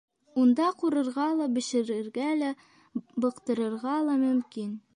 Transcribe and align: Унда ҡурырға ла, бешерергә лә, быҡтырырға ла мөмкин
Унда 0.43 0.69
ҡурырға 0.77 1.25
ла, 1.41 1.49
бешерергә 1.57 2.31
лә, 2.39 2.49
быҡтырырға 3.27 3.97
ла 4.09 4.17
мөмкин 4.23 4.73